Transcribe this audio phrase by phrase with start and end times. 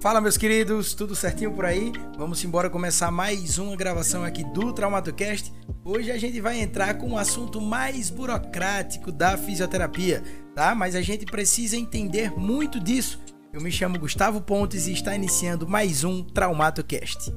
[0.00, 1.92] Fala, meus queridos, tudo certinho por aí?
[2.18, 5.52] Vamos embora começar mais uma gravação aqui do TraumatoCast.
[5.84, 10.22] Hoje a gente vai entrar com um assunto mais burocrático da fisioterapia,
[10.54, 10.74] tá?
[10.74, 13.20] Mas a gente precisa entender muito disso.
[13.52, 17.32] Eu me chamo Gustavo Pontes e está iniciando mais um TraumatoCast.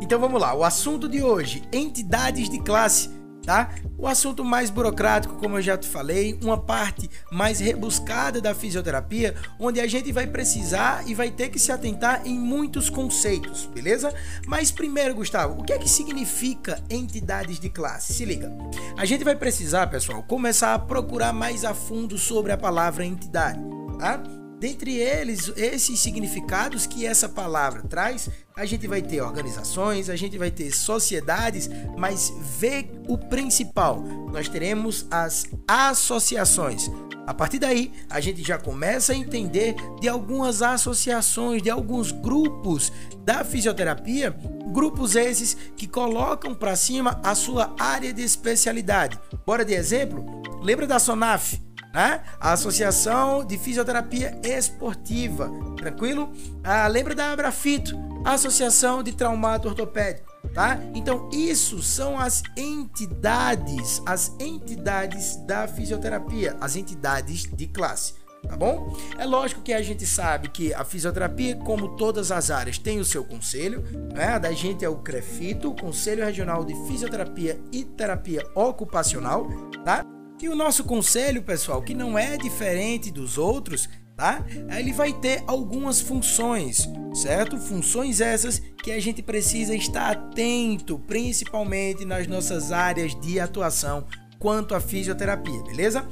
[0.00, 3.08] Então vamos lá, o assunto de hoje: entidades de classe
[3.44, 3.70] tá?
[3.98, 9.34] O assunto mais burocrático, como eu já te falei, uma parte mais rebuscada da fisioterapia,
[9.58, 14.12] onde a gente vai precisar e vai ter que se atentar em muitos conceitos, beleza?
[14.46, 18.12] Mas primeiro, Gustavo, o que é que significa entidades de classe?
[18.12, 18.50] Se liga.
[18.96, 23.60] A gente vai precisar, pessoal, começar a procurar mais a fundo sobre a palavra entidade,
[23.98, 24.22] tá?
[24.62, 30.38] Dentre eles, esses significados que essa palavra traz, a gente vai ter organizações, a gente
[30.38, 34.00] vai ter sociedades, mas vê o principal.
[34.30, 36.88] Nós teremos as associações.
[37.26, 42.92] A partir daí, a gente já começa a entender de algumas associações, de alguns grupos
[43.24, 44.30] da fisioterapia,
[44.72, 49.18] grupos esses que colocam para cima a sua área de especialidade.
[49.44, 50.24] Bora de exemplo?
[50.62, 51.71] Lembra da SONAF?
[51.92, 52.22] Né?
[52.40, 56.32] A Associação de Fisioterapia Esportiva, tranquilo?
[56.64, 60.78] Ah, lembra da Abrafito, Associação de Traumato Ortopédico, tá?
[60.94, 68.14] Então, isso são as entidades, as entidades da fisioterapia, as entidades de classe.
[68.48, 68.96] Tá bom?
[69.16, 73.04] É lógico que a gente sabe que a fisioterapia, como todas as áreas, tem o
[73.04, 73.84] seu conselho.
[74.12, 74.36] Né?
[74.36, 79.48] Da gente é o CREFITO, Conselho Regional de Fisioterapia e Terapia Ocupacional.
[79.84, 80.04] Tá?
[80.42, 84.44] E o nosso conselho, pessoal, que não é diferente dos outros, tá?
[84.76, 87.56] Ele vai ter algumas funções, certo?
[87.56, 94.04] Funções essas que a gente precisa estar atento, principalmente nas nossas áreas de atuação
[94.36, 96.04] quanto à fisioterapia, beleza?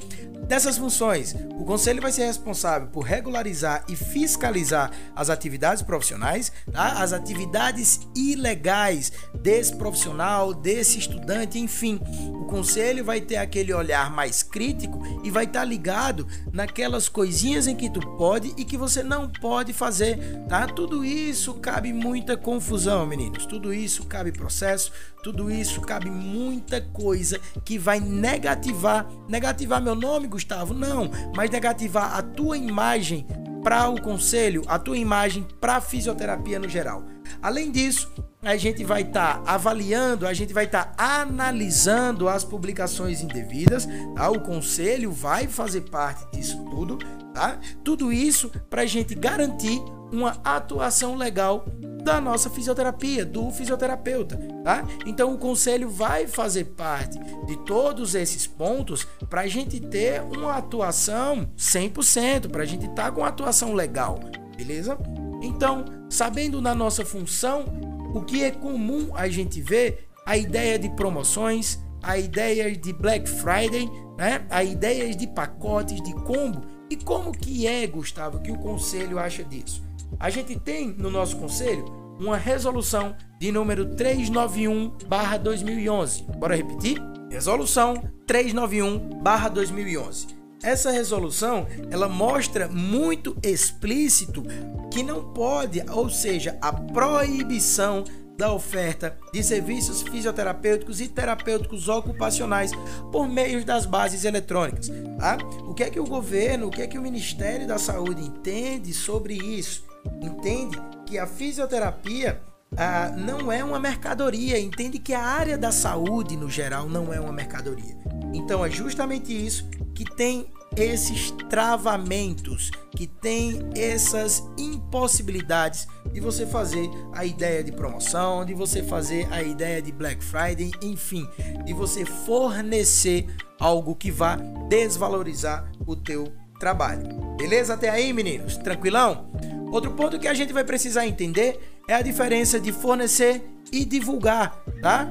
[0.47, 7.01] Dessas funções, o Conselho vai ser responsável por regularizar e fiscalizar as atividades profissionais, tá?
[7.01, 11.99] as atividades ilegais desse profissional, desse estudante, enfim.
[12.33, 17.67] O Conselho vai ter aquele olhar mais crítico e vai estar tá ligado naquelas coisinhas
[17.67, 20.17] em que tu pode e que você não pode fazer.
[20.49, 20.67] Tá?
[20.67, 23.45] Tudo isso cabe muita confusão, meninos.
[23.45, 24.91] Tudo isso cabe processo,
[25.23, 32.15] tudo isso cabe muita coisa que vai negativar, negativar meu nome, Gustavo não, mas negativar
[32.15, 33.27] a tua imagem
[33.61, 37.03] para o conselho, a tua imagem para a fisioterapia no geral.
[37.41, 42.43] Além disso, a gente vai estar tá avaliando, a gente vai estar tá analisando as
[42.43, 44.29] publicações indevidas, tá?
[44.29, 46.97] O conselho vai fazer parte disso tudo,
[47.33, 47.59] tá?
[47.83, 49.79] Tudo isso para a gente garantir
[50.11, 51.65] uma atuação legal
[52.03, 54.83] da nossa fisioterapia, do fisioterapeuta, tá?
[55.05, 60.57] Então o conselho vai fazer parte de todos esses pontos para a gente ter uma
[60.57, 64.19] atuação 100%, para a gente estar tá com uma atuação legal,
[64.57, 64.97] beleza?
[65.41, 67.65] Então, sabendo na nossa função,
[68.13, 73.29] o que é comum a gente ver, a ideia de promoções, a ideia de Black
[73.29, 73.87] Friday,
[74.17, 74.45] né?
[74.49, 76.61] A ideias de pacotes, de combo.
[76.89, 79.83] E como que é, Gustavo, que o conselho acha disso?
[80.19, 81.85] A gente tem no nosso conselho
[82.19, 86.23] uma resolução de número 391/2011.
[86.37, 87.01] Bora repetir?
[87.29, 87.95] Resolução
[88.27, 90.40] 391/2011.
[90.63, 94.43] Essa resolução, ela mostra muito explícito
[94.91, 98.03] que não pode, ou seja, a proibição
[98.37, 102.71] da oferta de serviços fisioterapêuticos e terapêuticos ocupacionais
[103.11, 104.89] por meio das bases eletrônicas.
[105.19, 105.37] Tá?
[105.63, 108.93] O que é que o governo, o que é que o Ministério da Saúde entende
[108.93, 109.91] sobre isso?
[110.21, 112.41] entende que a fisioterapia
[112.77, 117.19] ah, não é uma mercadoria, entende que a área da saúde, no geral, não é
[117.19, 117.97] uma mercadoria.
[118.33, 126.89] Então é justamente isso que tem esses travamentos, que tem essas impossibilidades de você fazer
[127.13, 131.27] a ideia de promoção, de você fazer a ideia de Black Friday, enfim,
[131.65, 133.27] de você fornecer
[133.59, 134.37] algo que vá
[134.69, 137.35] desvalorizar o teu trabalho.
[137.37, 138.55] Beleza até aí, meninos?
[138.57, 139.29] Tranquilão?
[139.71, 144.63] Outro ponto que a gente vai precisar entender é a diferença de fornecer e divulgar,
[144.81, 145.07] tá?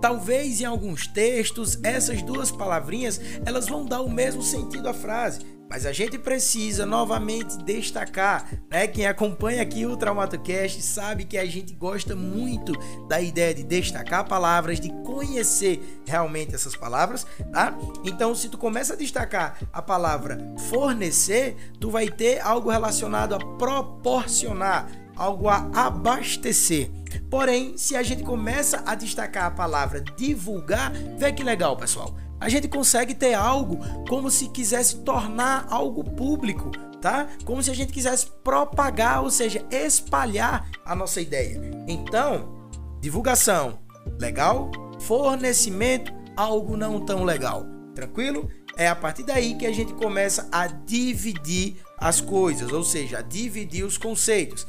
[0.00, 5.40] Talvez em alguns textos essas duas palavrinhas elas vão dar o mesmo sentido à frase,
[5.68, 8.86] mas a gente precisa novamente destacar, né?
[8.86, 12.72] Quem acompanha aqui o TraumatoCast sabe que a gente gosta muito
[13.08, 17.76] da ideia de destacar palavras, de conhecer realmente essas palavras, tá?
[18.04, 20.38] Então, se tu começa a destacar a palavra
[20.68, 26.90] fornecer, tu vai ter algo relacionado a proporcionar, algo a abastecer.
[27.30, 32.14] Porém, se a gente começa a destacar a palavra divulgar, vê que legal, pessoal
[32.44, 36.70] a gente consegue ter algo como se quisesse tornar algo público,
[37.00, 37.26] tá?
[37.42, 41.58] Como se a gente quisesse propagar, ou seja, espalhar a nossa ideia.
[41.88, 42.68] Então,
[43.00, 43.78] divulgação,
[44.20, 44.70] legal?
[45.00, 47.66] Fornecimento, algo não tão legal.
[47.94, 48.50] Tranquilo?
[48.76, 53.22] É a partir daí que a gente começa a dividir as coisas, ou seja, a
[53.22, 54.66] dividir os conceitos.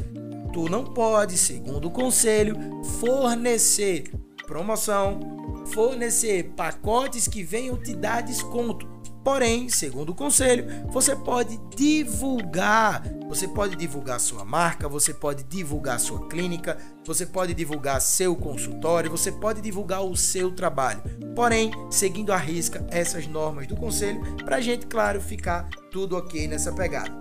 [0.56, 2.56] Tu não pode, segundo o conselho,
[3.02, 4.10] fornecer
[4.48, 8.88] promoção, fornecer pacotes que venham te dar desconto.
[9.22, 13.04] Porém, segundo o conselho, você pode divulgar.
[13.28, 19.12] Você pode divulgar sua marca, você pode divulgar sua clínica, você pode divulgar seu consultório,
[19.12, 21.02] você pode divulgar o seu trabalho.
[21.36, 26.72] Porém, seguindo a risca essas normas do conselho, para gente, claro, ficar tudo ok nessa
[26.72, 27.12] pegada.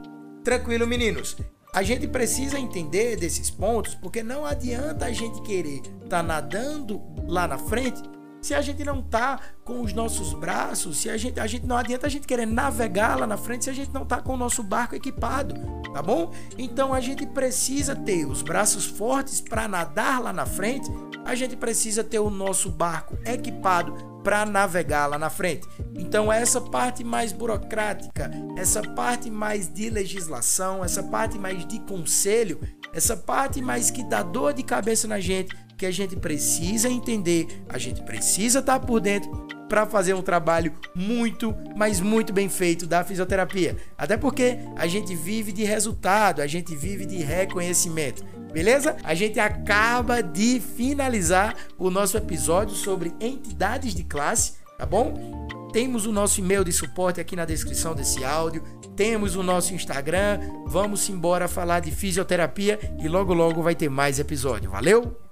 [0.45, 1.37] Tranquilo, meninos?
[1.75, 7.03] A gente precisa entender desses pontos, porque não adianta a gente querer estar tá nadando
[7.27, 8.01] lá na frente
[8.41, 11.77] se a gente não tá com os nossos braços, se a gente, a gente não
[11.77, 14.37] adianta a gente querer navegar lá na frente se a gente não tá com o
[14.37, 15.55] nosso barco equipado,
[15.93, 16.31] tá bom?
[16.57, 20.89] Então a gente precisa ter os braços fortes para nadar lá na frente,
[21.25, 25.69] a gente precisa ter o nosso barco equipado para navegar lá na frente.
[25.95, 32.61] Então essa parte mais burocrática, essa parte mais de legislação, essa parte mais de conselho,
[32.93, 37.65] essa parte mais que dá dor de cabeça na gente, que a gente precisa entender,
[37.69, 42.87] a gente precisa estar por dentro para fazer um trabalho muito, mas muito bem feito
[42.87, 43.77] da fisioterapia.
[43.99, 48.25] Até porque a gente vive de resultado, a gente vive de reconhecimento.
[48.53, 48.97] Beleza?
[49.03, 55.49] A gente acaba de finalizar o nosso episódio sobre entidades de classe, tá bom?
[55.73, 58.63] Temos o nosso e-mail de suporte aqui na descrição desse áudio.
[58.95, 60.39] Temos o nosso Instagram.
[60.67, 64.71] Vamos embora falar de fisioterapia e logo logo vai ter mais episódio.
[64.71, 65.24] Valeu?